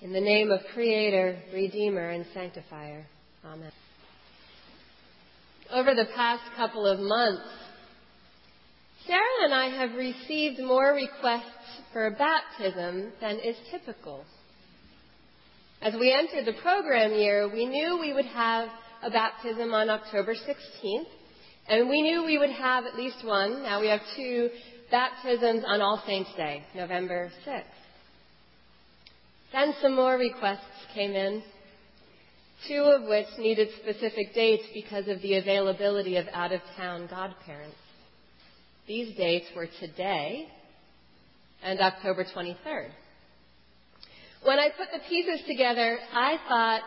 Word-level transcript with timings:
In 0.00 0.12
the 0.12 0.20
name 0.20 0.52
of 0.52 0.60
Creator, 0.74 1.42
Redeemer, 1.52 2.10
and 2.10 2.24
Sanctifier. 2.32 3.04
Amen. 3.44 3.72
Over 5.72 5.92
the 5.92 6.06
past 6.14 6.44
couple 6.56 6.86
of 6.86 7.00
months, 7.00 7.42
Sarah 9.08 9.42
and 9.42 9.52
I 9.52 9.76
have 9.76 9.96
received 9.96 10.60
more 10.60 10.92
requests 10.92 11.82
for 11.92 12.08
baptism 12.12 13.12
than 13.20 13.40
is 13.40 13.56
typical. 13.72 14.24
As 15.82 15.94
we 15.98 16.12
entered 16.12 16.44
the 16.44 16.60
program 16.62 17.12
year, 17.14 17.52
we 17.52 17.66
knew 17.66 17.98
we 18.00 18.12
would 18.12 18.26
have 18.26 18.68
a 19.02 19.10
baptism 19.10 19.74
on 19.74 19.90
October 19.90 20.34
16th, 20.34 21.08
and 21.68 21.88
we 21.88 22.02
knew 22.02 22.24
we 22.24 22.38
would 22.38 22.50
have 22.50 22.84
at 22.84 22.94
least 22.94 23.24
one. 23.24 23.64
Now 23.64 23.80
we 23.80 23.88
have 23.88 24.00
two 24.14 24.48
baptisms 24.92 25.64
on 25.66 25.80
All 25.80 26.00
Saints' 26.06 26.30
Day, 26.36 26.62
November 26.76 27.32
6th. 27.44 27.64
Then 29.52 29.74
some 29.80 29.94
more 29.94 30.16
requests 30.16 30.60
came 30.94 31.12
in, 31.12 31.42
two 32.66 32.82
of 32.82 33.08
which 33.08 33.26
needed 33.38 33.68
specific 33.80 34.34
dates 34.34 34.64
because 34.74 35.08
of 35.08 35.22
the 35.22 35.36
availability 35.36 36.16
of 36.16 36.26
out 36.32 36.52
of 36.52 36.60
town 36.76 37.06
godparents. 37.08 37.76
These 38.86 39.16
dates 39.16 39.46
were 39.54 39.68
today 39.80 40.48
and 41.62 41.80
October 41.80 42.24
23rd. 42.24 42.90
When 44.44 44.58
I 44.58 44.68
put 44.70 44.88
the 44.92 45.00
pieces 45.08 45.46
together, 45.46 45.98
I 46.12 46.36
thought, 46.48 46.82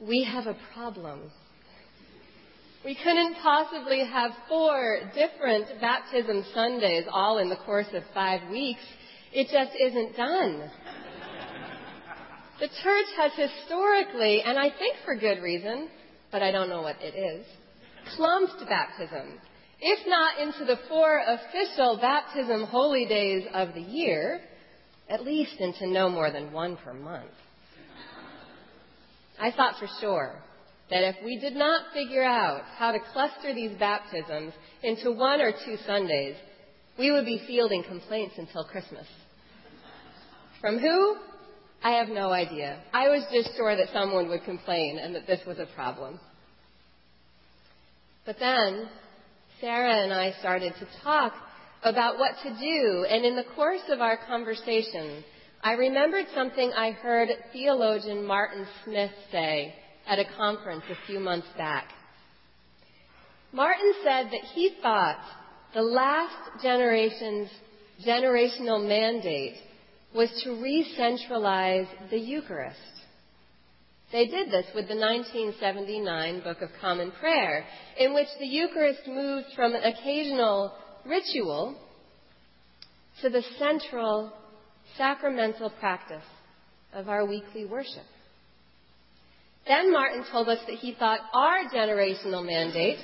we 0.00 0.24
have 0.24 0.46
a 0.46 0.56
problem. 0.74 1.30
We 2.84 2.94
couldn't 2.94 3.36
possibly 3.42 4.04
have 4.04 4.30
four 4.48 5.00
different 5.14 5.80
baptism 5.80 6.44
Sundays 6.54 7.04
all 7.10 7.38
in 7.38 7.48
the 7.48 7.56
course 7.56 7.88
of 7.92 8.02
five 8.14 8.48
weeks. 8.50 8.80
It 9.32 9.48
just 9.50 9.76
isn't 9.78 10.16
done. 10.16 10.70
The 12.58 12.68
church 12.68 13.06
has 13.18 13.32
historically, 13.34 14.42
and 14.42 14.58
I 14.58 14.70
think 14.70 14.96
for 15.04 15.14
good 15.14 15.42
reason, 15.42 15.88
but 16.32 16.42
I 16.42 16.50
don't 16.50 16.70
know 16.70 16.80
what 16.80 16.96
it 17.02 17.14
is, 17.14 17.46
clumped 18.16 18.66
baptism. 18.66 19.38
If 19.78 20.06
not 20.06 20.40
into 20.40 20.64
the 20.64 20.80
four 20.88 21.20
official 21.20 21.98
baptism 22.00 22.64
holy 22.64 23.04
days 23.04 23.46
of 23.52 23.74
the 23.74 23.82
year, 23.82 24.40
at 25.10 25.22
least 25.22 25.60
into 25.60 25.86
no 25.86 26.08
more 26.08 26.30
than 26.30 26.50
one 26.50 26.78
per 26.78 26.94
month. 26.94 27.30
I 29.38 29.50
thought 29.50 29.78
for 29.78 29.88
sure 30.00 30.36
that 30.88 31.02
if 31.02 31.16
we 31.22 31.38
did 31.38 31.54
not 31.54 31.92
figure 31.92 32.24
out 32.24 32.62
how 32.78 32.92
to 32.92 32.98
cluster 33.12 33.54
these 33.54 33.76
baptisms 33.78 34.54
into 34.82 35.12
one 35.12 35.42
or 35.42 35.52
two 35.52 35.76
Sundays, 35.86 36.36
we 36.98 37.12
would 37.12 37.26
be 37.26 37.42
fielding 37.46 37.84
complaints 37.84 38.36
until 38.38 38.64
Christmas. 38.64 39.06
From 40.62 40.78
who? 40.78 41.16
I 41.82 41.90
have 41.92 42.08
no 42.08 42.30
idea. 42.30 42.80
I 42.92 43.08
was 43.08 43.24
just 43.32 43.56
sure 43.56 43.76
that 43.76 43.88
someone 43.92 44.28
would 44.28 44.44
complain 44.44 44.98
and 44.98 45.14
that 45.14 45.26
this 45.26 45.40
was 45.46 45.58
a 45.58 45.66
problem. 45.74 46.18
But 48.24 48.36
then, 48.40 48.88
Sarah 49.60 50.02
and 50.02 50.12
I 50.12 50.32
started 50.40 50.72
to 50.80 50.86
talk 51.02 51.32
about 51.82 52.18
what 52.18 52.32
to 52.42 52.50
do, 52.50 53.06
and 53.08 53.24
in 53.24 53.36
the 53.36 53.44
course 53.54 53.82
of 53.88 54.00
our 54.00 54.18
conversation, 54.26 55.22
I 55.62 55.72
remembered 55.72 56.26
something 56.34 56.72
I 56.72 56.90
heard 56.90 57.28
theologian 57.52 58.26
Martin 58.26 58.66
Smith 58.84 59.12
say 59.30 59.74
at 60.06 60.18
a 60.18 60.24
conference 60.36 60.82
a 60.90 61.06
few 61.06 61.20
months 61.20 61.46
back. 61.56 61.88
Martin 63.52 63.92
said 64.02 64.26
that 64.26 64.44
he 64.54 64.76
thought 64.82 65.20
the 65.74 65.82
last 65.82 66.62
generation's 66.62 67.48
generational 68.06 68.86
mandate 68.86 69.54
was 70.16 70.30
to 70.44 70.60
re-centralize 70.62 71.86
the 72.10 72.18
Eucharist. 72.18 72.78
They 74.12 74.26
did 74.26 74.50
this 74.50 74.66
with 74.74 74.88
the 74.88 74.96
1979 74.96 76.40
Book 76.40 76.62
of 76.62 76.70
Common 76.80 77.12
Prayer, 77.20 77.66
in 77.98 78.14
which 78.14 78.28
the 78.38 78.46
Eucharist 78.46 79.06
moved 79.06 79.48
from 79.54 79.74
an 79.74 79.82
occasional 79.82 80.72
ritual 81.04 81.76
to 83.20 83.28
the 83.28 83.42
central 83.58 84.32
sacramental 84.96 85.70
practice 85.80 86.24
of 86.94 87.08
our 87.08 87.26
weekly 87.26 87.66
worship. 87.66 88.04
Then 89.66 89.92
Martin 89.92 90.24
told 90.30 90.48
us 90.48 90.60
that 90.66 90.76
he 90.76 90.94
thought 90.94 91.20
our 91.34 91.64
generational 91.74 92.46
mandate 92.46 92.98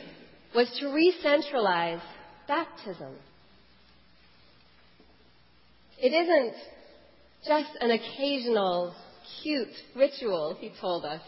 was 0.55 0.71
to 0.79 0.93
re-centralize 0.93 2.01
baptism. 2.47 3.15
It 5.99 6.13
isn't 6.13 6.55
just 7.47 7.71
an 7.81 7.91
occasional 7.91 8.95
cute 9.43 9.75
ritual, 9.97 10.57
he 10.61 10.71
told 10.81 11.05
us. 11.05 11.21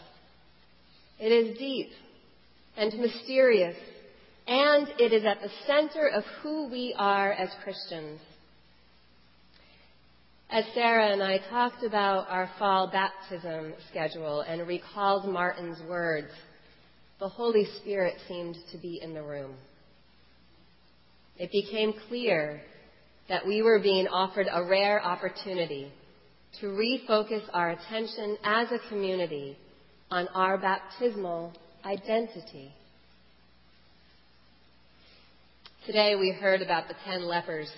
It 1.19 1.33
is 1.33 1.59
deep 1.59 1.91
and 2.77 2.93
mysterious, 2.99 3.77
and 4.47 4.89
it 4.99 5.13
is 5.13 5.25
at 5.25 5.41
the 5.41 5.51
center 5.67 6.09
of 6.09 6.25
who 6.43 6.69
we 6.69 6.95
are 6.99 7.33
as 7.33 7.51
Christians. 7.63 8.21
As 10.51 10.65
Sarah 10.75 11.13
and 11.13 11.23
I 11.23 11.39
talked 11.51 11.83
about 11.83 12.29
our 12.29 12.51
fall 12.59 12.89
baptism 12.89 13.75
schedule 13.91 14.43
and 14.43 14.67
recalled 14.69 15.27
Martin's 15.27 15.81
words, 15.89 16.31
the 17.19 17.29
Holy 17.29 17.67
Spirit 17.81 18.15
seemed 18.29 18.57
to 18.71 18.79
be 18.79 19.01
in 19.03 19.15
the 19.15 19.23
room. 19.23 19.55
It 21.39 21.51
became 21.51 21.95
clear 22.09 22.61
that 23.29 23.47
we 23.47 23.63
were 23.63 23.81
being 23.81 24.07
offered 24.07 24.47
a 24.53 24.65
rare 24.65 25.03
opportunity 25.03 25.91
to 26.60 26.66
refocus 26.66 27.42
our 27.53 27.70
attention 27.70 28.37
as 28.44 28.69
a 28.70 28.88
community 28.88 29.56
on 30.10 30.28
our 30.28 30.59
baptismal 30.59 31.53
identity. 31.84 32.72
Today 35.87 36.15
we 36.16 36.31
heard 36.31 36.62
about 36.62 36.88
the 36.88 36.94
ten 37.04 37.26
lepers 37.26 37.70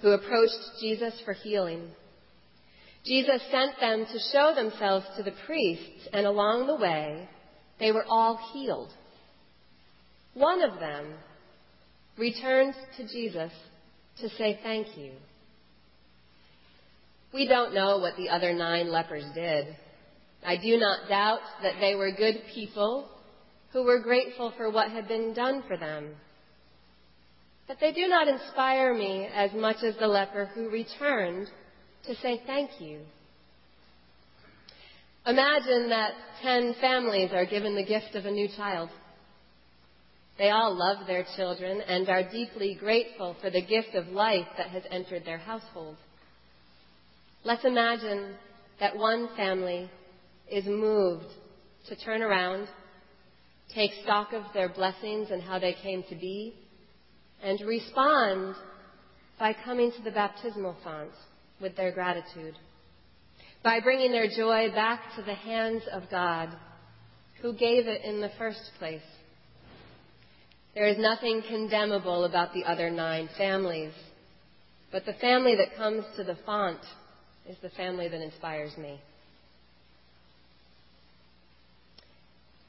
who 0.00 0.10
approached 0.10 0.80
Jesus 0.80 1.14
for 1.24 1.32
healing. 1.32 1.90
Jesus 3.04 3.40
sent 3.50 3.78
them 3.80 4.06
to 4.06 4.18
show 4.32 4.54
themselves 4.54 5.06
to 5.16 5.22
the 5.22 5.34
priests, 5.46 6.08
and 6.12 6.26
along 6.26 6.66
the 6.66 6.76
way, 6.76 7.28
they 7.78 7.92
were 7.92 8.04
all 8.08 8.38
healed. 8.52 8.90
One 10.34 10.62
of 10.62 10.80
them 10.80 11.14
returned 12.18 12.74
to 12.96 13.06
Jesus 13.06 13.52
to 14.20 14.28
say 14.30 14.58
thank 14.62 14.96
you. 14.96 15.12
We 17.32 17.46
don't 17.46 17.74
know 17.74 17.98
what 17.98 18.16
the 18.16 18.28
other 18.28 18.52
nine 18.52 18.90
lepers 18.90 19.24
did. 19.34 19.76
I 20.44 20.56
do 20.56 20.78
not 20.78 21.08
doubt 21.08 21.40
that 21.62 21.74
they 21.80 21.94
were 21.94 22.12
good 22.12 22.42
people 22.54 23.08
who 23.72 23.84
were 23.84 24.00
grateful 24.00 24.52
for 24.56 24.70
what 24.70 24.90
had 24.90 25.08
been 25.08 25.34
done 25.34 25.62
for 25.66 25.76
them. 25.76 26.14
But 27.66 27.78
they 27.80 27.92
do 27.92 28.06
not 28.06 28.28
inspire 28.28 28.94
me 28.94 29.28
as 29.34 29.50
much 29.52 29.82
as 29.82 29.96
the 29.96 30.06
leper 30.06 30.46
who 30.54 30.70
returned 30.70 31.48
to 32.04 32.14
say 32.16 32.40
thank 32.46 32.70
you. 32.80 33.00
Imagine 35.26 35.88
that 35.88 36.12
ten 36.40 36.74
families 36.80 37.30
are 37.32 37.44
given 37.44 37.74
the 37.74 37.84
gift 37.84 38.14
of 38.14 38.26
a 38.26 38.30
new 38.30 38.48
child. 38.56 38.88
They 40.38 40.50
all 40.50 40.76
love 40.78 41.06
their 41.06 41.26
children 41.36 41.80
and 41.80 42.08
are 42.08 42.30
deeply 42.30 42.76
grateful 42.78 43.34
for 43.40 43.50
the 43.50 43.62
gift 43.62 43.94
of 43.94 44.06
life 44.08 44.46
that 44.56 44.68
has 44.68 44.84
entered 44.90 45.24
their 45.24 45.38
household. 45.38 45.96
Let's 47.46 47.64
imagine 47.64 48.34
that 48.80 48.96
one 48.98 49.28
family 49.36 49.88
is 50.50 50.64
moved 50.64 51.28
to 51.88 51.94
turn 51.94 52.20
around, 52.20 52.66
take 53.72 53.92
stock 54.02 54.32
of 54.32 54.42
their 54.52 54.68
blessings 54.68 55.30
and 55.30 55.40
how 55.40 55.60
they 55.60 55.72
came 55.80 56.02
to 56.08 56.16
be, 56.16 56.54
and 57.40 57.60
respond 57.60 58.56
by 59.38 59.54
coming 59.64 59.92
to 59.92 60.02
the 60.02 60.10
baptismal 60.10 60.74
font 60.82 61.12
with 61.60 61.76
their 61.76 61.92
gratitude, 61.92 62.56
by 63.62 63.78
bringing 63.78 64.10
their 64.10 64.26
joy 64.26 64.72
back 64.74 65.14
to 65.14 65.22
the 65.22 65.34
hands 65.34 65.84
of 65.92 66.10
God 66.10 66.48
who 67.42 67.52
gave 67.52 67.86
it 67.86 68.02
in 68.02 68.20
the 68.20 68.32
first 68.38 68.72
place. 68.80 69.06
There 70.74 70.88
is 70.88 70.98
nothing 70.98 71.44
condemnable 71.48 72.24
about 72.24 72.52
the 72.52 72.64
other 72.64 72.90
nine 72.90 73.28
families, 73.38 73.92
but 74.90 75.06
the 75.06 75.14
family 75.20 75.54
that 75.54 75.76
comes 75.76 76.04
to 76.16 76.24
the 76.24 76.38
font 76.44 76.80
is 77.48 77.56
the 77.62 77.70
family 77.70 78.08
that 78.08 78.20
inspires 78.20 78.76
me. 78.76 79.00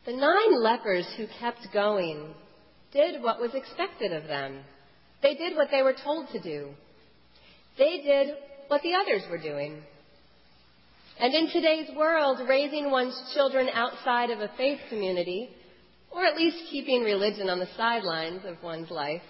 The 0.05 0.13
nine 0.13 0.61
lepers 0.61 1.05
who 1.17 1.25
kept 1.39 1.67
going 1.73 2.33
did 2.93 3.21
what 3.21 3.41
was 3.41 3.53
expected 3.53 4.13
of 4.13 4.23
them. 4.27 4.59
They 5.21 5.35
did 5.35 5.55
what 5.55 5.69
they 5.71 5.81
were 5.81 5.95
told 6.03 6.29
to 6.29 6.39
do. 6.39 6.69
They 7.77 8.01
did 8.01 8.35
what 8.67 8.81
the 8.83 8.93
others 8.93 9.23
were 9.29 9.37
doing. 9.37 9.81
And 11.19 11.33
in 11.33 11.49
today's 11.49 11.89
world, 11.95 12.39
raising 12.47 12.91
one's 12.91 13.19
children 13.33 13.67
outside 13.73 14.29
of 14.29 14.39
a 14.39 14.51
faith 14.55 14.79
community, 14.89 15.49
or 16.11 16.23
at 16.23 16.37
least 16.37 16.69
keeping 16.69 17.01
religion 17.01 17.49
on 17.49 17.59
the 17.59 17.67
sidelines 17.75 18.41
of 18.45 18.61
one's 18.63 18.91
life, 18.91 19.23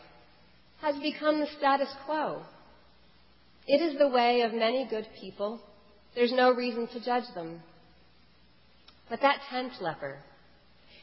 has 0.81 0.95
become 0.97 1.39
the 1.39 1.47
status 1.57 1.89
quo. 2.05 2.43
It 3.67 3.81
is 3.81 3.97
the 3.97 4.07
way 4.07 4.41
of 4.41 4.53
many 4.53 4.87
good 4.89 5.07
people 5.19 5.61
there's 6.17 6.33
no 6.33 6.51
reason 6.51 6.87
to 6.87 6.99
judge 6.99 7.25
them. 7.35 7.61
But 9.07 9.21
that 9.21 9.37
tenth 9.51 9.73
leper 9.79 10.17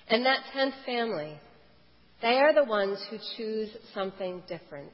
and 0.08 0.26
that 0.26 0.40
tenth 0.52 0.74
family, 0.84 1.38
they 2.20 2.38
are 2.38 2.52
the 2.52 2.64
ones 2.64 2.98
who 3.08 3.18
choose 3.36 3.70
something 3.94 4.42
different, 4.48 4.90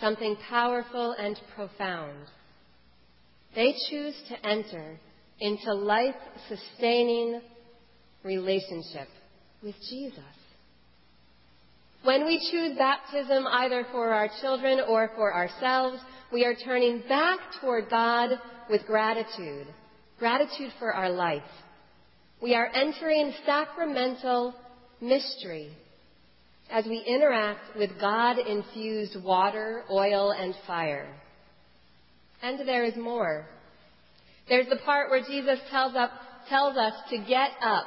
something 0.00 0.36
powerful 0.50 1.14
and 1.16 1.38
profound. 1.54 2.26
They 3.54 3.74
choose 3.88 4.14
to 4.28 4.44
enter 4.44 4.98
into 5.38 5.72
life 5.72 6.16
sustaining 6.48 7.40
relationship 8.24 9.06
with 9.62 9.76
Jesus. 9.88 10.18
When 12.02 12.26
we 12.26 12.38
choose 12.50 12.76
baptism 12.76 13.46
either 13.46 13.86
for 13.92 14.12
our 14.12 14.28
children 14.40 14.80
or 14.88 15.12
for 15.14 15.32
ourselves, 15.32 15.98
we 16.32 16.44
are 16.44 16.54
turning 16.54 17.02
back 17.08 17.38
toward 17.60 17.88
God 17.88 18.30
with 18.68 18.84
gratitude. 18.86 19.66
Gratitude 20.18 20.72
for 20.78 20.92
our 20.92 21.10
life. 21.10 21.42
We 22.42 22.54
are 22.54 22.66
entering 22.66 23.32
sacramental 23.44 24.54
mystery 25.00 25.70
as 26.70 26.84
we 26.84 26.98
interact 27.06 27.76
with 27.78 27.90
God 28.00 28.38
infused 28.38 29.22
water, 29.22 29.84
oil, 29.90 30.32
and 30.32 30.54
fire. 30.66 31.08
And 32.42 32.66
there 32.66 32.84
is 32.84 32.96
more. 32.96 33.46
There's 34.48 34.68
the 34.68 34.78
part 34.84 35.10
where 35.10 35.22
Jesus 35.22 35.58
tells, 35.70 35.94
up, 35.96 36.10
tells 36.48 36.76
us 36.76 36.92
to 37.10 37.18
get 37.18 37.50
up 37.62 37.86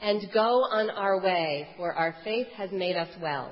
and 0.00 0.22
go 0.32 0.64
on 0.64 0.90
our 0.90 1.20
way, 1.20 1.68
for 1.76 1.92
our 1.92 2.14
faith 2.24 2.46
has 2.56 2.70
made 2.70 2.96
us 2.96 3.08
well. 3.20 3.50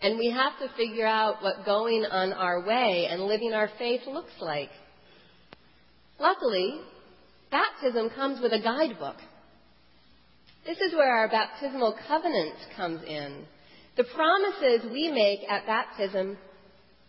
And 0.00 0.18
we 0.18 0.30
have 0.30 0.58
to 0.60 0.76
figure 0.76 1.06
out 1.06 1.42
what 1.42 1.64
going 1.64 2.04
on 2.04 2.32
our 2.32 2.64
way 2.64 3.08
and 3.10 3.22
living 3.22 3.52
our 3.52 3.68
faith 3.78 4.02
looks 4.06 4.32
like. 4.40 4.70
Luckily, 6.20 6.80
baptism 7.50 8.10
comes 8.10 8.40
with 8.40 8.52
a 8.52 8.60
guidebook. 8.60 9.16
This 10.66 10.78
is 10.78 10.92
where 10.94 11.16
our 11.16 11.28
baptismal 11.28 11.96
covenant 12.06 12.54
comes 12.76 13.02
in. 13.02 13.44
The 13.96 14.04
promises 14.04 14.90
we 14.92 15.10
make 15.10 15.40
at 15.50 15.66
baptism 15.66 16.38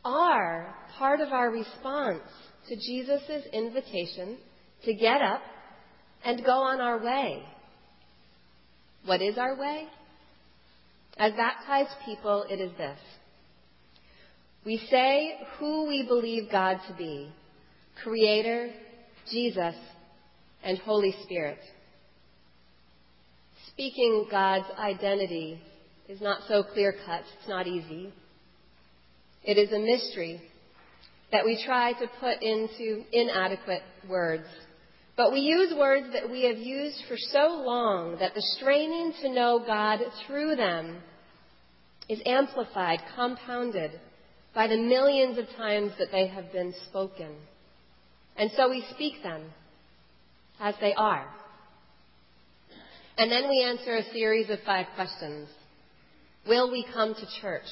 are 0.03 0.75
part 0.97 1.19
of 1.19 1.31
our 1.31 1.51
response 1.51 2.23
to 2.69 2.75
Jesus' 2.75 3.45
invitation 3.51 4.37
to 4.85 4.93
get 4.93 5.21
up 5.21 5.41
and 6.23 6.43
go 6.43 6.53
on 6.53 6.79
our 6.79 7.03
way. 7.03 7.43
What 9.05 9.21
is 9.21 9.37
our 9.37 9.55
way? 9.59 9.87
As 11.19 11.33
baptized 11.33 11.95
people, 12.05 12.45
it 12.49 12.61
is 12.61 12.71
this. 12.77 12.97
We 14.65 14.77
say 14.89 15.37
who 15.57 15.85
we 15.85 16.05
believe 16.07 16.49
God 16.49 16.79
to 16.87 16.93
be 16.93 17.29
Creator, 18.01 18.69
Jesus, 19.29 19.75
and 20.63 20.77
Holy 20.79 21.13
Spirit. 21.23 21.59
Speaking 23.67 24.27
God's 24.31 24.67
identity 24.77 25.61
is 26.07 26.21
not 26.21 26.41
so 26.47 26.63
clear 26.63 26.95
cut, 27.05 27.21
it's 27.37 27.49
not 27.49 27.67
easy. 27.67 28.13
It 29.43 29.57
is 29.57 29.73
a 29.73 29.79
mystery 29.79 30.41
that 31.33 31.43
we 31.43 31.61
try 31.65 31.91
to 31.93 32.07
put 32.21 32.41
into 32.41 33.03
inadequate 33.11 33.83
words. 34.09 34.47
But 35.17 35.33
we 35.33 35.39
use 35.39 35.73
words 35.77 36.07
that 36.13 36.29
we 36.31 36.43
have 36.43 36.57
used 36.57 37.03
for 37.09 37.17
so 37.17 37.61
long 37.65 38.17
that 38.19 38.35
the 38.35 38.41
straining 38.57 39.13
to 39.21 39.29
know 39.29 39.61
God 39.65 39.99
through 40.25 40.55
them 40.55 41.01
is 42.09 42.19
amplified, 42.25 42.99
compounded 43.15 43.91
by 44.53 44.67
the 44.67 44.77
millions 44.77 45.37
of 45.37 45.45
times 45.55 45.91
that 45.99 46.11
they 46.11 46.27
have 46.27 46.51
been 46.51 46.73
spoken. 46.89 47.31
And 48.35 48.49
so 48.57 48.69
we 48.69 48.83
speak 48.93 49.21
them 49.21 49.43
as 50.59 50.73
they 50.81 50.93
are. 50.95 51.27
And 53.17 53.31
then 53.31 53.47
we 53.47 53.63
answer 53.63 53.95
a 53.97 54.11
series 54.11 54.49
of 54.49 54.59
five 54.65 54.87
questions. 54.95 55.47
Will 56.47 56.71
we 56.71 56.85
come 56.93 57.13
to 57.13 57.41
church? 57.41 57.67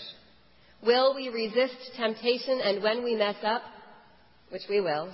Will 0.86 1.16
we 1.16 1.30
resist 1.30 1.76
temptation 1.96 2.60
and 2.64 2.84
when 2.84 3.04
we 3.04 3.16
mess 3.16 3.38
up, 3.44 3.64
which 4.50 4.64
we 4.70 4.82
will, 4.82 5.12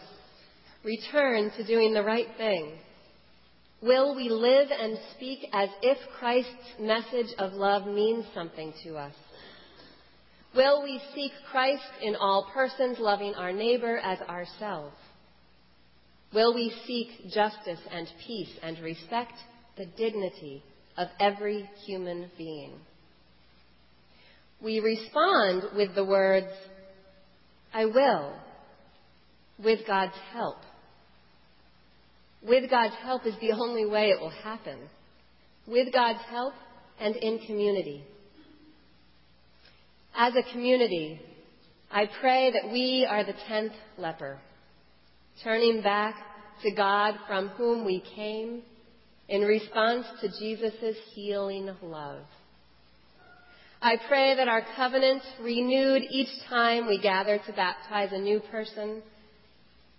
return 0.83 1.51
to 1.55 1.63
doing 1.63 1.93
the 1.93 2.03
right 2.03 2.27
thing? 2.37 2.73
Will 3.83 4.15
we 4.15 4.29
live 4.29 4.69
and 4.71 4.97
speak 5.13 5.39
as 5.51 5.67
if 5.81 5.97
Christ's 6.17 6.79
message 6.79 7.35
of 7.37 7.51
love 7.51 7.85
means 7.85 8.23
something 8.33 8.73
to 8.85 8.95
us? 8.95 9.13
Will 10.55 10.83
we 10.83 11.01
seek 11.13 11.33
Christ 11.51 11.83
in 12.01 12.15
all 12.15 12.47
persons, 12.53 12.97
loving 12.97 13.33
our 13.35 13.51
neighbor 13.51 13.97
as 13.97 14.21
ourselves? 14.21 14.95
Will 16.33 16.53
we 16.55 16.73
seek 16.87 17.29
justice 17.33 17.81
and 17.91 18.07
peace 18.25 18.55
and 18.61 18.79
respect 18.79 19.33
the 19.75 19.85
dignity 19.85 20.63
of 20.97 21.09
every 21.19 21.69
human 21.85 22.31
being? 22.37 22.71
We 24.61 24.79
respond 24.79 25.75
with 25.75 25.93
the 25.93 26.05
words, 26.05 26.53
I 27.73 27.83
will, 27.83 28.33
with 29.61 29.85
God's 29.85 30.15
help. 30.31 30.59
With 32.47 32.69
God's 32.69 32.95
help 32.95 33.25
is 33.25 33.35
the 33.39 33.51
only 33.51 33.85
way 33.85 34.09
it 34.09 34.19
will 34.19 34.29
happen. 34.29 34.77
With 35.65 35.93
God's 35.93 36.21
help 36.29 36.53
and 36.99 37.15
in 37.15 37.39
community. 37.39 38.03
As 40.15 40.33
a 40.35 40.51
community, 40.51 41.21
I 41.89 42.09
pray 42.19 42.51
that 42.51 42.71
we 42.71 43.07
are 43.09 43.23
the 43.23 43.35
tenth 43.47 43.73
leper 43.97 44.39
turning 45.43 45.81
back 45.81 46.15
to 46.63 46.71
God 46.71 47.15
from 47.27 47.49
whom 47.49 47.85
we 47.85 48.03
came 48.15 48.61
in 49.27 49.41
response 49.41 50.05
to 50.21 50.29
Jesus' 50.39 50.97
healing 51.13 51.69
love. 51.81 52.21
I 53.81 53.97
pray 54.07 54.35
that 54.35 54.47
our 54.47 54.63
covenant, 54.75 55.23
renewed 55.41 56.03
each 56.09 56.29
time 56.49 56.87
we 56.87 57.01
gather 57.01 57.37
to 57.37 57.53
baptize 57.53 58.09
a 58.13 58.19
new 58.19 58.39
person, 58.51 59.01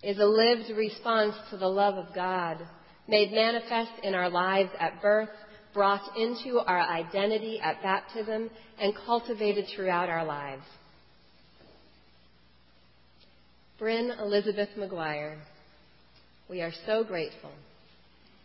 is 0.04 0.18
a 0.18 0.24
lived 0.24 0.70
response 0.76 1.34
to 1.50 1.56
the 1.56 1.66
love 1.66 1.94
of 1.94 2.14
God, 2.14 2.58
made 3.08 3.32
manifest 3.32 3.90
in 4.02 4.14
our 4.14 4.28
lives 4.28 4.70
at 4.78 5.00
birth, 5.00 5.30
brought 5.72 6.16
into 6.16 6.58
our 6.58 6.80
identity 6.80 7.58
at 7.58 7.82
baptism, 7.82 8.50
and 8.78 8.94
cultivated 9.06 9.64
throughout 9.74 10.08
our 10.08 10.24
lives. 10.24 10.62
Bryn 13.78 14.12
Elizabeth 14.20 14.68
McGuire, 14.78 15.36
we 16.48 16.60
are 16.60 16.72
so 16.86 17.02
grateful 17.02 17.50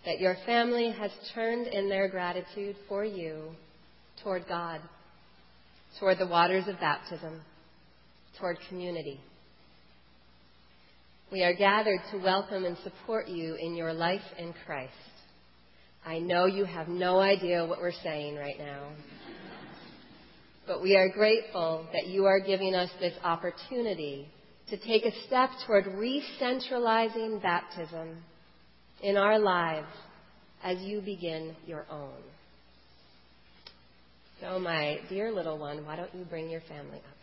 that 0.05 0.19
your 0.19 0.36
family 0.45 0.91
has 0.91 1.12
turned 1.36 1.67
in 1.67 1.89
their 1.89 2.07
gratitude 2.07 2.75
for 2.88 3.03
you 3.03 3.50
toward 4.24 4.48
God, 4.48 4.81
toward 6.00 6.17
the 6.17 6.27
waters 6.27 6.67
of 6.67 6.79
baptism, 6.79 7.41
toward 8.39 8.57
community. 8.69 9.19
We 11.31 11.43
are 11.43 11.53
gathered 11.53 12.00
to 12.12 12.17
welcome 12.17 12.65
and 12.65 12.75
support 12.79 13.27
you 13.27 13.53
in 13.53 13.75
your 13.75 13.93
life 13.93 14.24
in 14.39 14.51
Christ. 14.65 14.91
I 16.03 16.17
know 16.17 16.48
you 16.48 16.65
have 16.65 16.88
no 16.88 17.19
idea 17.19 17.67
what 17.67 17.77
we're 17.79 17.91
saying 17.91 18.36
right 18.36 18.57
now. 18.57 18.88
But 20.65 20.81
we 20.81 20.95
are 20.95 21.07
grateful 21.07 21.86
that 21.93 22.07
you 22.07 22.25
are 22.25 22.39
giving 22.39 22.74
us 22.74 22.89
this 23.00 23.13
opportunity 23.24 24.27
to 24.71 24.77
take 24.77 25.05
a 25.05 25.12
step 25.27 25.51
toward 25.67 25.86
re-centralizing 25.86 27.38
baptism 27.43 28.24
in 29.03 29.15
our 29.15 29.38
lives 29.38 29.88
as 30.63 30.79
you 30.79 31.00
begin 31.00 31.55
your 31.67 31.86
own. 31.91 32.24
So, 34.41 34.57
my 34.59 34.98
dear 35.09 35.31
little 35.31 35.59
one, 35.59 35.86
why 35.86 35.95
don't 35.95 36.13
you 36.15 36.25
bring 36.25 36.50
your 36.50 36.62
family 36.62 36.98
up? 36.98 37.18